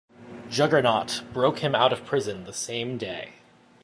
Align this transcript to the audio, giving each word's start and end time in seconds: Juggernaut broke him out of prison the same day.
Juggernaut 0.49 1.21
broke 1.31 1.59
him 1.59 1.75
out 1.75 1.93
of 1.93 2.07
prison 2.07 2.45
the 2.45 2.53
same 2.53 2.97
day. 2.97 3.33